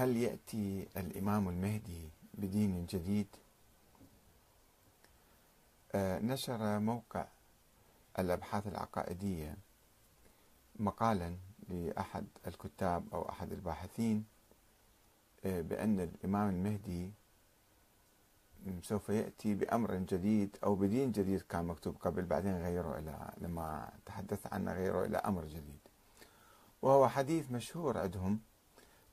[0.00, 3.26] هل يأتي الإمام المهدي بدين جديد؟
[5.94, 7.26] آه، نشر موقع
[8.18, 9.56] الأبحاث العقائدية
[10.76, 11.36] مقالا
[11.68, 14.24] لأحد الكتاب أو أحد الباحثين
[15.44, 17.12] آه، بأن الإمام المهدي
[18.82, 24.52] سوف يأتي بأمر جديد أو بدين جديد كان مكتوب قبل بعدين غيروا إلى لما تحدث
[24.52, 25.80] عنه غيروا إلى أمر جديد
[26.82, 28.40] وهو حديث مشهور عندهم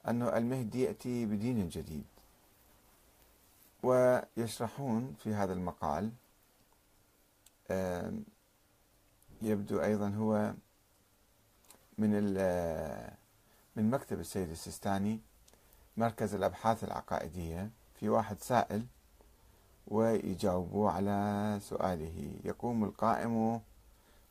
[0.10, 2.06] أنه المهدي يأتي بدين جديد.
[3.84, 6.12] ويشرحون في هذا المقال
[9.42, 10.54] يبدو أيضا هو
[11.98, 12.34] من
[13.76, 15.20] من مكتب السيد السيستاني
[15.98, 17.70] مركز الأبحاث العقائدية
[18.00, 18.86] في واحد سائل
[19.88, 22.32] ويجاوبوا على سؤاله.
[22.44, 23.62] يقوم القائم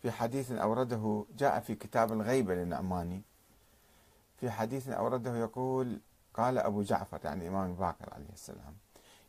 [0.03, 3.23] في حديث أورده جاء في كتاب الغيبة للنعماني.
[4.41, 6.01] في حديث أورده يقول
[6.35, 8.77] قال أبو جعفر يعني الإمام باكر عليه السلام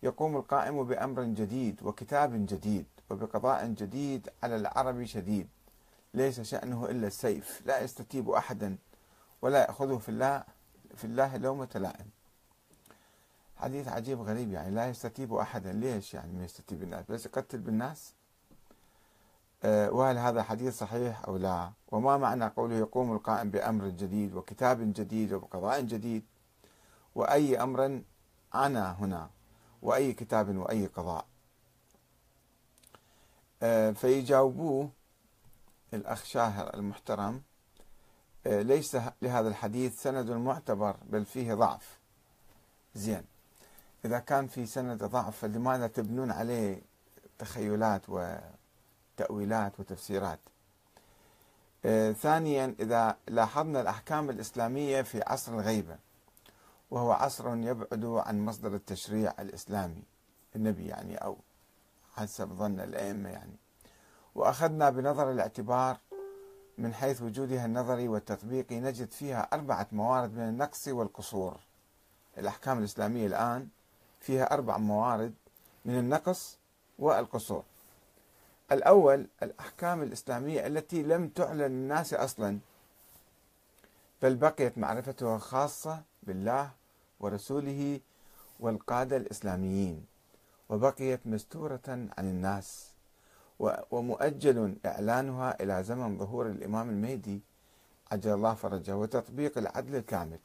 [0.03, 5.47] يقوم القائم بأمر جديد وكتاب جديد وبقضاء جديد على العرب شديد
[6.13, 8.77] ليس شأنه إلا السيف لا يستتيب أحدا
[9.41, 10.43] ولا يأخذه في الله
[10.95, 12.05] في الله لومة لائم.
[13.57, 15.71] حديث عجيب غريب يعني لا يستتيب أحدا.
[15.71, 18.13] ليش يعني ما يستتيب الناس؟ بس يقتل بالناس؟
[19.65, 25.33] وهل هذا حديث صحيح أو لا؟ وما معنى قوله يقوم القائم بأمر جديد وكتاب جديد
[25.33, 26.25] وقضاء جديد؟
[27.15, 28.01] وأي أمر
[28.55, 29.29] أنا هنا؟
[29.81, 31.25] وأي كتاب وأي قضاء؟
[33.63, 34.89] آه، فيجاوبوه
[35.93, 37.41] الأخ شاهر المحترم
[38.47, 41.99] آه، ليس لهذا الحديث سند معتبر بل فيه ضعف.
[42.95, 43.23] زين.
[44.05, 46.81] إذا كان في سند ضعف فلماذا تبنون عليه
[47.39, 48.09] تخيلات
[49.21, 50.39] وتأويلات وتفسيرات.
[51.85, 55.97] آه، ثانيا إذا لاحظنا الأحكام الإسلامية في عصر الغيبة
[56.91, 60.03] وهو عصر يبعد عن مصدر التشريع الإسلامي
[60.55, 61.37] النبي يعني أو
[62.15, 63.55] حسب ظن الأئمة يعني.
[64.35, 65.97] وأخذنا بنظر الاعتبار
[66.77, 71.57] من حيث وجودها النظري والتطبيقي نجد فيها أربعة موارد من النقص والقصور.
[72.37, 73.67] الأحكام الإسلامية الآن
[74.19, 75.33] فيها أربع موارد
[75.85, 76.57] من النقص
[76.99, 77.63] والقصور.
[78.71, 82.59] الأول الأحكام الإسلامية التي لم تعلن للناس أصلا
[84.21, 86.71] بل بقيت معرفتها خاصة بالله
[87.19, 87.99] ورسوله
[88.59, 90.05] والقادة الإسلاميين
[90.69, 92.91] وبقيت مستورة عن الناس
[93.91, 97.41] ومؤجل إعلانها إلى زمن ظهور الإمام المهدي
[98.11, 100.39] عجل الله فرجه وتطبيق العدل الكامل.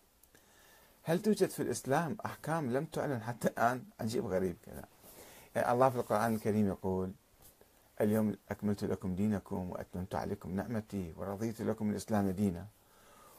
[1.03, 4.84] هل توجد في الإسلام أحكام لم تعلن حتى الآن؟ عجيب غريب كذا.
[5.56, 7.12] يعني الله في القرآن الكريم يقول
[8.00, 12.66] اليوم أكملت لكم دينكم وأتممت عليكم نعمتي ورضيت لكم الإسلام دينا.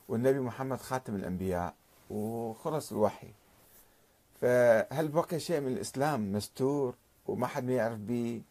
[0.07, 1.73] والنبي محمد خاتم الأنبياء
[2.09, 3.31] وخلص الوحي.
[4.41, 6.95] فهل بقي شيء من الإسلام؟ مستور
[7.27, 8.41] وما حد ما يعرف به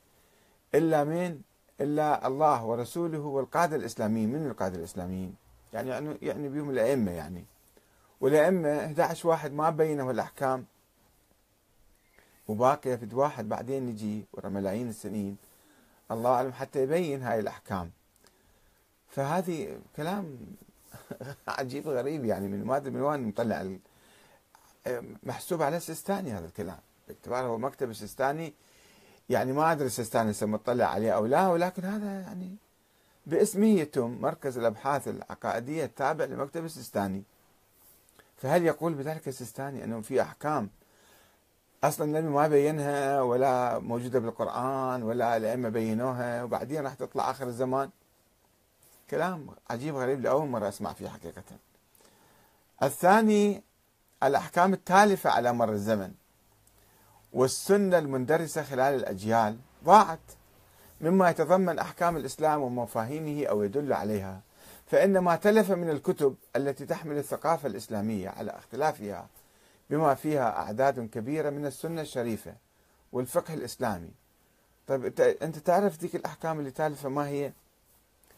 [0.74, 1.42] إلا مين؟
[1.80, 4.32] إلا الله ورسوله والقادة الإسلاميين.
[4.32, 5.34] من القادة الإسلاميين؟
[5.72, 7.44] يعني يعني, يعني بهم الأئمة يعني.
[8.20, 10.64] والأئمة 11 واحد ما بينوا الأحكام.
[12.48, 15.36] وباقية في واحد بعدين يجي ورا ملايين السنين.
[16.12, 17.90] الله أعلم حتى يبين هاي الأحكام.
[19.08, 20.38] فهذه كلام
[21.48, 23.76] عجيب غريب يعني من ما ادري من وين مطلع
[25.22, 26.78] محسوب على السيستاني هذا الكلام.
[27.08, 28.54] باعتباره هو مكتب السيستاني.
[29.28, 32.56] يعني ما أدري السيستاني هسه مطلع عليه أو لا ولكن هذا يعني
[33.26, 37.22] باسمه يتم مركز الأبحاث العقائدية التابع لمكتب السيستاني.
[38.36, 40.70] فهل يقول بذلك السيستاني أنه في أحكام
[41.84, 47.90] أصلا النبي ما بينها ولا موجودة بالقرآن ولا الأئمة بينوها وبعدين راح تطلع آخر الزمان.
[49.10, 51.42] كلام عجيب غريب لأول مرة أسمع فيه حقيقة.
[52.82, 53.62] الثاني
[54.22, 56.12] الأحكام التالفة على مر الزمن
[57.32, 60.20] والسنة المندرسة خلال الأجيال ضاعت.
[61.00, 64.40] مما يتضمن أحكام الإسلام ومفاهيمه أو يدل عليها.
[64.86, 69.26] فإن ما تلف من الكتب التي تحمل الثقافة الإسلامية على اختلافها
[69.90, 72.54] بما فيها أعداد كبيرة من السنة الشريفة
[73.12, 74.10] والفقه الإسلامي.
[74.86, 77.52] طيب أنت تعرف ذيك الأحكام اللي تالفة ما هي؟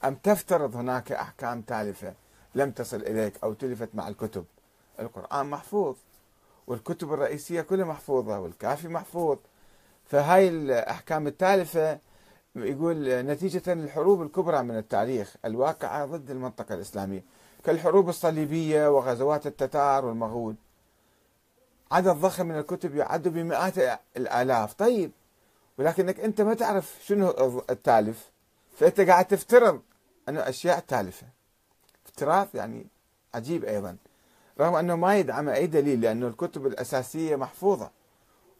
[0.04, 2.14] أم تفترض هناك أحكام تالفة
[2.54, 4.44] لم تصل إليك أو تلفت مع الكتب؟
[5.00, 5.96] القرآن محفوظ
[6.66, 9.38] والكتب الرئيسية كلها محفوظة والكافي محفوظ.
[10.04, 11.98] فهاي الأحكام التالفة
[12.56, 17.24] يقول نتيجة الحروب الكبرى من التاريخ الواقعة ضد المنطقة الإسلامية.
[17.64, 20.54] كالحروب الصليبية وغزوات التتار والمغول.
[21.92, 24.74] عدد ضخم من الكتب يعد بمئات الآلاف.
[24.74, 25.10] طيب
[25.78, 28.30] ولكنك أنت ما تعرف شنو التالف
[28.76, 29.82] فأنت قاعد تفترض
[30.28, 31.26] أنه أشياء تالفة.
[32.06, 32.86] افتراض يعني
[33.34, 33.96] عجيب أيضا.
[34.60, 37.90] رغم أنه ما يدعم أي دليل لأنه الكتب الأساسية محفوظة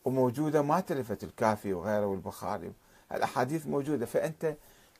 [0.05, 2.73] وموجودة ما تلفت الكافي وغيره والبخاري
[3.13, 4.07] الأحاديث موجودة.
[4.07, 4.55] فأنت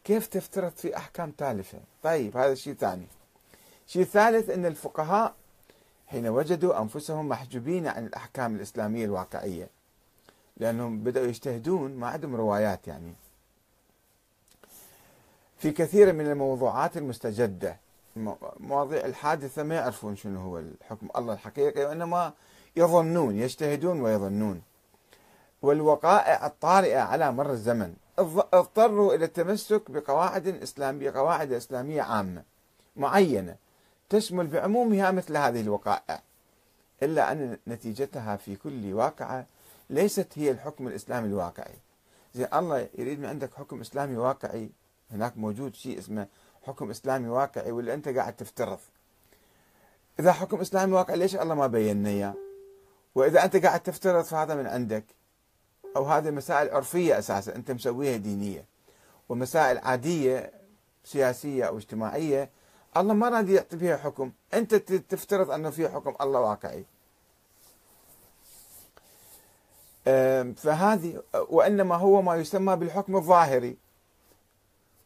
[0.05, 3.07] كيف تفترض في أحكام تالفة؟ طيب هذا شيء ثاني.
[3.87, 5.35] شيء ثالث أن الفقهاء
[6.15, 9.69] حين وجدوا أنفسهم محجوبين عن الأحكام الإسلامية الواقعية
[10.57, 13.13] لأنهم بدأوا يجتهدون ما عندهم روايات يعني.
[15.59, 17.77] في كثير من الموضوعات المستجدة
[18.61, 22.33] مواضيع الحادثة ما يعرفون شنو هو الحكم الله الحقيقي وإنما
[22.77, 24.63] يظنون يجتهدون ويظنون.
[25.63, 32.43] والوقائع الطارئة على مر الزمن اضطروا إلى التمسك بقواعد إسلامية قواعد إسلامية عامة
[32.97, 33.57] معينة.
[34.15, 36.23] تشمل بعمومها مثل هذه الوقائع
[37.03, 39.47] إلا أن نتيجتها في كل واقعة
[39.91, 41.75] ليست هي الحكم الإسلامي الواقعي.
[42.35, 44.71] زين الله يريد من عندك حكم إسلامي واقعي؟
[45.11, 46.27] هناك موجود شيء اسمه
[46.63, 48.79] حكم إسلامي واقعي ولا أنت قاعد تفترض.
[50.21, 52.35] إذا حكم إسلامي واقعي ليش الله ما بينا إياه؟
[53.15, 55.05] وإذا أنت قاعد تفترض فهذا من عندك.
[55.97, 58.65] أو هذه مسائل عرفية أساسا أنت مسويها دينية.
[59.29, 60.53] ومسائل عادية
[61.05, 62.51] سياسية أو اجتماعية
[62.97, 64.33] الله ما راد يعطي فيها حكم.
[64.55, 66.85] أنت تفترض أنه في حكم الله واقعي.
[70.55, 73.77] فهذه وإنما هو ما يسمى بالحكم الظاهري.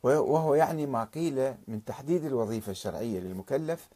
[0.03, 3.89] وهو يعني ما قيل من تحديد الوظيفة الشرعية للمكلف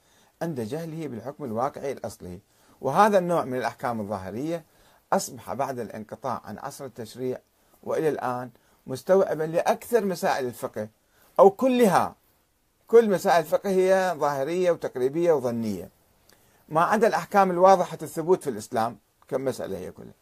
[0.42, 2.40] عند جهله بالحكم الواقعي الأصلي.
[2.80, 4.64] وهذا النوع من الأحكام الظاهرية
[5.12, 7.38] أصبح بعد الانقطاع عن عصر التشريع
[7.82, 8.50] وإلى الآن
[8.86, 10.88] مستوعبا لأكثر مسائل الفقه
[11.38, 12.14] أو كلها
[12.92, 15.90] كل مسائل هي ظاهرية وتقريبية وظنية.
[16.68, 18.98] ما عدا الأحكام الواضحة الثبوت في الإسلام
[19.28, 20.14] كم مسألة هي كلها.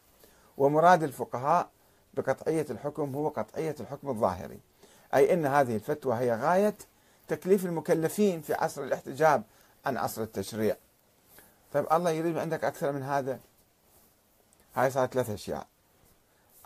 [0.57, 1.69] ومراد الفقهاء
[2.13, 4.59] بقطعية الحكم هو قطعية الحكم الظاهري.
[5.13, 6.75] أي أن هذه الفتوى هي غاية
[7.27, 9.43] تكليف المكلفين في عصر الاحتجاب
[9.85, 10.75] عن عصر التشريع.
[11.73, 13.39] طيب الله يريد عندك أكثر من هذا؟
[14.75, 15.67] هاي صارت ثلاث أشياء.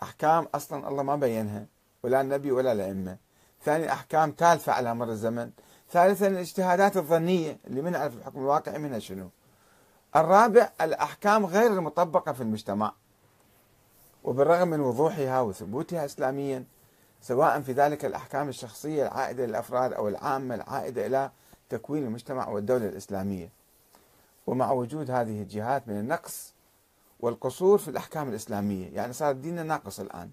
[0.02, 1.66] أحكام أصلا الله ما بينها
[2.02, 3.16] ولا النبي ولا الأئمة.
[3.64, 5.50] ثاني أحكام تالفة على مر الزمن.
[5.90, 9.28] ثالثا الاجتهادات الظنية اللي من نعرف الحكم الواقعي منها شنو؟
[10.16, 12.92] الرابع الأحكام غير المطبقة في المجتمع.
[14.24, 16.64] وبالرغم من وضوحها وثبوتها إسلاميا
[17.22, 21.30] سواء في ذلك الأحكام الشخصية العائدة للأفراد أو العامة العائدة إلى
[21.68, 23.48] تكوين المجتمع والدولة الإسلامية.
[24.46, 26.52] ومع وجود هذه الجهات من النقص
[27.20, 30.30] والقصور في الأحكام الإسلامية يعني صار ديننا ناقص الآن.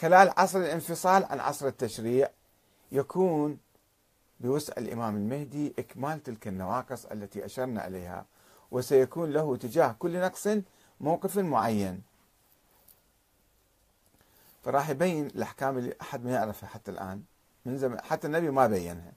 [0.00, 2.28] خلال عصر الانفصال عن عصر التشريع
[2.92, 3.58] يكون
[4.40, 8.26] بوسع الإمام المهدي إكمال تلك النواقص التي أشرنا إليها
[8.70, 10.48] وسيكون له تجاه كل نقص
[11.00, 12.02] موقف معين.
[14.64, 17.22] فراح يبين الأحكام اللي أحد ما يعرفها حتى الآن
[17.66, 19.12] من زمان حتى النبي ما بينها.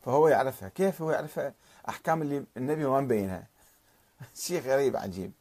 [0.00, 0.68] فهو يعرفها.
[0.68, 1.54] كيف هو يعرفها؟
[1.88, 3.46] أحكام اللي النبي ما مبينها
[4.34, 5.32] شيء غريب عجيب.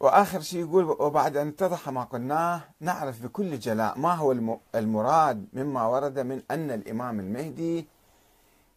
[0.00, 5.86] وآخر شيء يقول وبعد أن اتضح ما قلناه نعرف بكل جلاء ما هو المراد مما
[5.86, 7.86] ورد من أن الإمام المهدي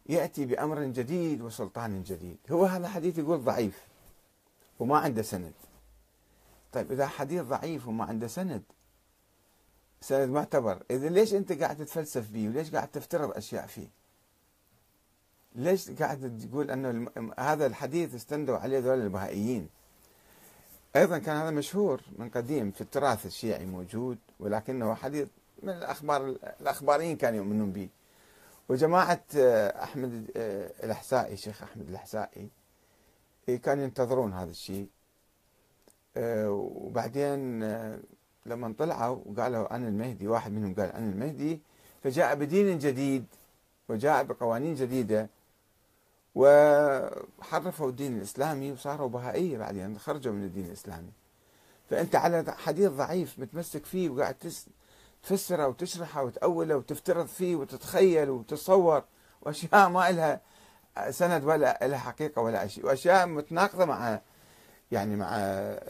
[0.06, 2.36] يأتي بأمر جديد وسلطان جديد.
[2.50, 3.86] هو هذا حديث يقول ضعيف
[4.78, 5.52] وما عنده سند.
[6.72, 8.62] طيب إذا حديث ضعيف وما عنده سند
[10.00, 13.88] سند معتبر إذا ليش أنت قاعد تتفلسف به وليش قاعد تفترض أشياء فيه؟
[15.54, 19.68] ليش قاعد تقول أنه هذا الحديث استندوا عليه ذول البهائيين؟
[20.96, 25.28] أيضا كان هذا مشهور من قديم في التراث الشيعي موجود ولكنه حديث
[25.62, 27.88] من الأخبار الأخباريين كانوا يؤمنون به.
[28.68, 32.48] وجماعة آه، أحمد آه، الأحسائي شيخ أحمد الأحسائي
[33.48, 34.88] إيه، كانوا ينتظرون هذا الشيء.
[36.16, 37.62] آه، وبعدين
[38.46, 41.60] لما طلعوا وقالوا أنا المهدي واحد منهم قال أنا المهدي
[42.02, 43.24] فجاء بدين جديد
[43.88, 45.28] وجاء بقوانين جديدة
[46.34, 51.12] وحرفوا الدين الإسلامي وصاروا بهائية بعدين خرجوا من الدين الإسلامي.
[51.90, 54.36] فأنت على حديث ضعيف متمسك فيه وقاعد
[55.22, 59.04] تفسره وتشرحه وتأوله وتفترض فيه وتتخيل وتتصور
[59.42, 60.40] وأشياء ما لها
[61.10, 64.20] سند ولا لها حقيقة ولا شيء وأشياء متناقضة مع
[64.92, 65.28] يعني مع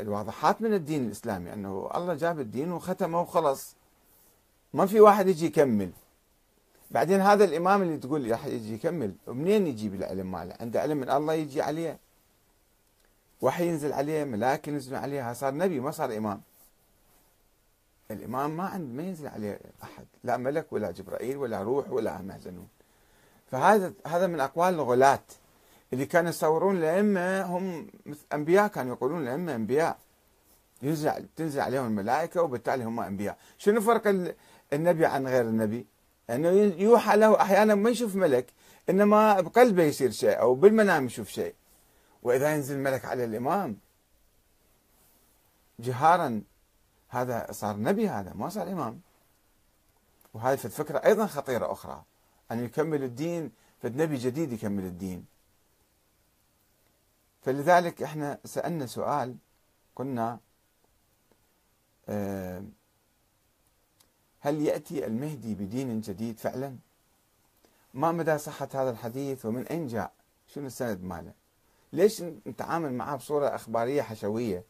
[0.01, 3.77] الواضحات من الدين الإسلامي أنه الله جاب الدين وختمه وخلص
[4.75, 5.91] ما في واحد يجي يكمل.
[6.93, 9.15] بعدين هذا الإمام اللي تقول راح يجي يكمل.
[9.27, 11.99] منين يجيب العلم ماله؟ عنده علم من الله يجي عليه.
[13.41, 15.33] وحي ينزل عليه ملائكه ينزلون عليه.
[15.33, 16.41] صار نبي ما صار إمام.
[18.11, 20.07] الإمام ما عند ما ينزل عليه أحد.
[20.25, 22.69] لا ملك ولا جبرائيل ولا روح ولا مهزنون
[23.51, 25.23] فهذا هذا من أقوال الغلاة
[25.93, 27.87] اللي كانوا يصورون الائمه هم
[28.33, 29.99] أنبياء كانوا يقولون الائمه أنبياء.
[30.83, 33.37] ينزل تنزل عليهم الملائكة وبالتالي هم أنبياء.
[33.59, 34.35] شنو فرق
[34.73, 35.87] النبي عن غير النبي؟
[36.31, 36.49] إنه
[36.83, 38.53] يوحى له أحيانا ما يشوف ملك
[38.91, 41.55] إنما بقلبه يصير شيء أو بالمنام يشوف شيء.
[42.23, 43.77] وإذا ينزل ملك على الإمام
[45.79, 46.43] جهارا
[47.09, 49.01] هذا صار نبي هذا ما صار إمام.
[50.35, 52.03] وهذه الفكرة أيضا خطيرة أخرى
[52.53, 53.53] أن يكمل الدين
[53.83, 55.27] فالنبي جديد يكمل الدين.
[57.43, 59.37] فلذلك إحنا سألنا سؤال
[59.97, 60.39] قلنا
[62.09, 62.63] آه،
[64.45, 66.77] هل يأتي المهدي بدين جديد فعلا؟
[67.95, 70.13] ما مدى صحة هذا الحديث ومن أين جاء؟
[70.47, 71.33] شنو السند ماله؟
[71.93, 74.65] ليش نتعامل معه بصورة أخبارية حشوية؟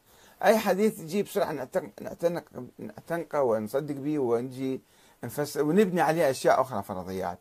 [0.45, 2.45] أي حديث يجي بسرعة نعتنق
[2.79, 4.81] نعتنقه ونصدق به ونجي
[5.25, 7.39] نفسر ونبني عليه أشياء أخرى فرضيات.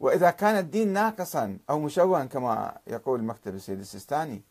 [0.00, 4.42] وإذا كان الدين ناقصا أو مشوها كما يقول مكتب السيد السيستاني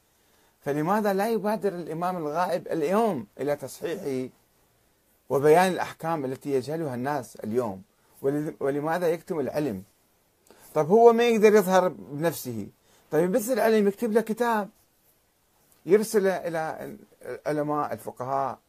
[0.61, 4.33] فلماذا لا يبادر الإمام الغائب اليوم إلى تصحيحه
[5.29, 7.81] وبيان الأحكام التي يجهلها الناس اليوم.
[8.59, 9.83] ولماذا يكتم العلم؟
[10.73, 12.67] طيب هو ما يقدر يظهر بنفسه.
[13.11, 14.69] طيب بس العلم يكتب له كتاب.
[15.85, 18.59] يرسله إلى العلماء الفقهاء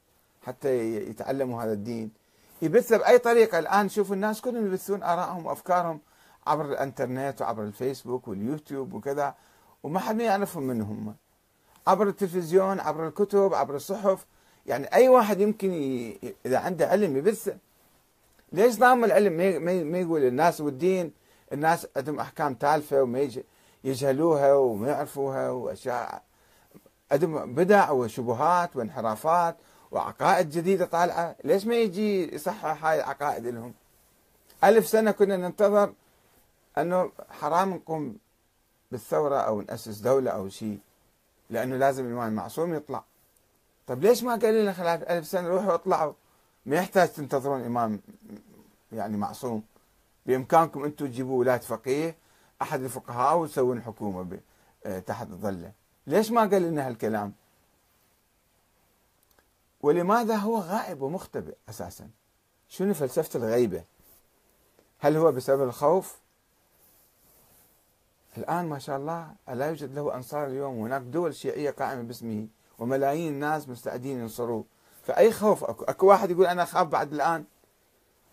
[0.43, 2.11] حتى يتعلموا هذا الدين.
[2.63, 3.59] يبثه بأي طريقة.
[3.59, 6.01] الآن شوفوا الناس كلهم يبثون آرائهم وأفكارهم
[6.47, 9.35] عبر الإنترنت وعبر الفيسبوك واليوتيوب وكذا
[9.83, 11.17] وما حد يعرفهم منهم.
[11.87, 14.27] عبر التلفزيون عبر الكتب عبر الصحف.
[14.67, 16.19] يعني أي واحد يمكن ي...
[16.47, 17.57] إذا عنده علم يبثه
[18.53, 19.33] ليش ضام العلم
[19.63, 21.13] ما يقول الناس والدين
[21.53, 23.29] الناس عندهم أحكام تالفة وما
[23.85, 26.23] يجهلوها وما يعرفوها وأشياء
[27.13, 29.57] عندهم بدع وشبهات وانحرافات
[29.91, 31.37] وعقائد جديدة طالعة.
[31.45, 33.75] ليش ما يجي يصحح هاي العقائد لهم؟
[34.65, 35.93] ألف سنة كنا ننتظر
[36.79, 38.17] أنه حرام نقوم
[38.91, 40.79] بالثورة أو نأسس دولة أو شيء
[41.51, 43.05] لأنه لازم الإمام المعصوم يطلع.
[43.87, 46.13] طيب ليش ما قال لنا خلال ألف سنة روحوا اطلعوا
[46.67, 48.01] ما يحتاج تنتظرون إمام
[48.93, 49.63] يعني معصوم.
[50.27, 52.17] بإمكانكم أنتم تجيبوا ولاة فقيه
[52.63, 54.39] أحد الفقهاء وتسوون حكومة
[54.87, 55.73] آه، تحت الظلة
[56.07, 57.33] ليش ما قال لنا هالكلام؟
[59.83, 62.11] ولماذا هو غائب ومختبئ أساسا؟
[62.69, 63.85] شنو فلسفة الغيبة؟
[64.99, 66.19] هل هو بسبب الخوف؟
[68.39, 72.47] الآن ما شاء الله لا يوجد له أنصار اليوم؟ هناك دول شيعية قائمة باسمه.
[72.79, 74.65] وملايين الناس مستعدين ينصروه.
[75.03, 77.45] فأي خوف؟ أكو, أكو واحد يقول أنا أخاف بعد الآن.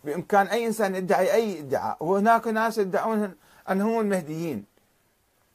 [0.04, 2.04] بإمكان أي إنسان يدعي أي ادعاء.
[2.04, 3.34] وهناك ناس يدعون
[3.70, 4.64] أنهم المهديين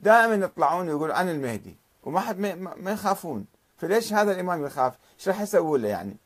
[0.02, 1.76] دائما يطلعون يقولوا أنا المهدي.
[2.04, 3.46] وما حد ما يخافون.
[3.78, 6.18] فليش هذا الإمام يخاف؟ إيش راح يسووا له يعني؟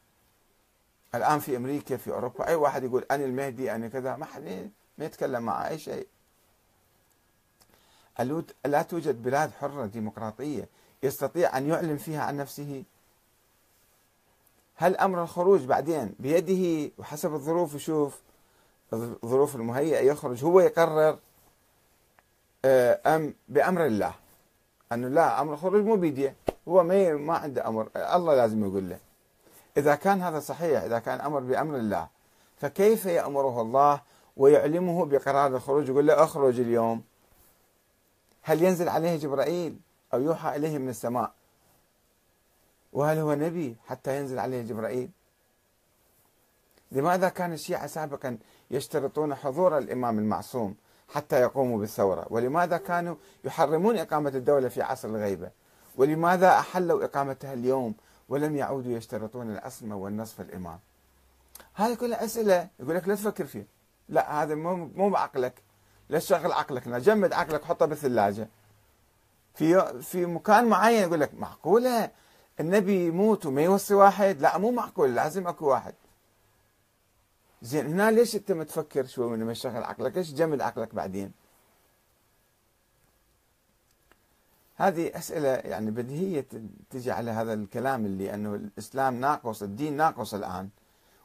[1.16, 5.06] الآن في أمريكا في أوروبا أي واحد يقول أنا المهدي أنا كذا ما حد ما
[5.06, 6.08] يتكلم معه أي شيء.
[8.66, 10.70] لا توجد بلاد حرة ديمقراطية.
[11.04, 12.84] يستطيع أن يعلن فيها عن نفسه.
[14.76, 18.20] هل أمر الخروج بعدين بيده وحسب الظروف؟ يشوف
[18.94, 20.44] الظروف المهيئة يخرج.
[20.46, 21.18] هو يقرر
[22.66, 24.14] آه، أم بأمر الله.
[24.92, 26.36] أنه لا أمر الخروج مو بيده
[26.68, 27.90] هو ما ما عنده أمر.
[27.96, 29.00] الله لازم يقول له.
[29.78, 32.08] إذا كان هذا صحيح إذا كان أمر بأمر الله
[32.58, 34.02] فكيف يأمره الله
[34.38, 37.04] ويعلمه بقرار الخروج؟ يقول له اخرج اليوم.
[38.42, 39.80] هل ينزل عليه جبرائيل؟
[40.14, 41.34] أو يوحى إليه من السماء.
[42.94, 45.10] وهل هو نبي حتى ينزل عليه جبرائيل؟
[46.92, 48.38] لماذا كان الشيعة سابقا
[48.72, 50.76] يشترطون حضور الإمام المعصوم
[51.10, 55.52] حتى يقوموا بالثورة؟ ولماذا كانوا يحرمون إقامة الدولة في عصر الغيبة؟
[55.96, 57.96] ولماذا أحلوا إقامتها اليوم
[58.30, 60.80] ولم يعودوا يشترطون العصمة والنصف الإمام؟
[61.74, 63.66] هذه كلها أسئلة يقول لك لا تفكر فيها.
[64.10, 65.64] لا هذا مو مو بعقلك.
[66.10, 68.50] لا تشغل عقلك لا جمد عقلك حطه بالثلاجة.
[69.54, 72.12] في في مكان معين يقول لك معقولة
[72.60, 75.94] النبي يموت وما يوصي واحد؟ لا مو معقول لازم أكو واحد.
[77.62, 81.32] زين هنا ليش أنت ما تفكر شوي من ما تشغل عقلك؟ ليش جمد عقلك بعدين؟
[84.76, 86.48] هذه أسئلة يعني بديهية
[86.90, 90.70] تجي على هذا الكلام اللي أنه الإسلام ناقص الدين ناقص الآن.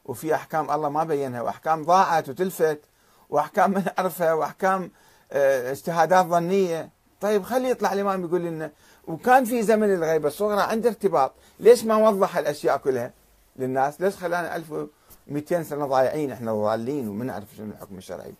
[0.05, 2.81] وفي أحكام الله ما بينها وأحكام ضاعت وتلفت
[3.29, 4.91] وأحكام ما نعرفها وأحكام
[5.31, 6.89] آه، اجتهادات ظنية.
[7.21, 8.71] طيب خلي يطلع الإمام يقول لنا
[9.07, 13.13] وكان في زمن الغيبة الصغرى عنده ارتباط ليش ما وضح الأشياء كلها
[13.55, 18.33] للناس؟ ليش خلانا 1200 سنة ضايعين إحنا ضالين وما نعرف شنو الحكم الشرعي؟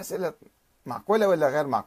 [0.00, 0.32] أسئلة
[0.86, 1.86] معقولة ولا غير معقولة؟